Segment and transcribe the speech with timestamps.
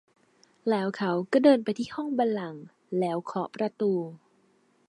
[0.69, 2.63] แล้วเขาก็เดินไปที่ห้องบัลลังก์
[2.99, 3.93] แล้วเคาะประตู